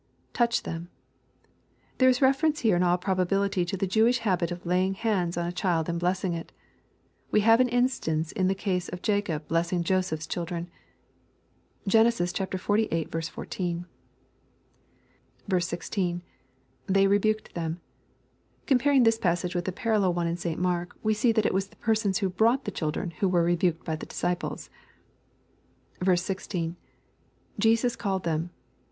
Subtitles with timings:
[0.33, 0.89] [Touch them.']
[1.99, 5.45] There is reference here in all probability to the Jewish habit of laying hands on
[5.45, 6.51] a child and blessing it
[7.29, 10.71] We have an instance in the case of Jacob blessing Joseph's children.
[11.87, 12.57] (Gen, xlviii.
[12.59, 13.85] 14.)
[16.87, 17.79] [They rebvked them.]
[18.65, 20.59] Comparing this passage with the parallel one in St.
[20.59, 23.85] Mark, we see that it was the persons who brought the children who were rebuked
[23.85, 24.71] by the disciples.
[26.03, 26.75] 16—
[27.59, 28.49] [Jems called ihem.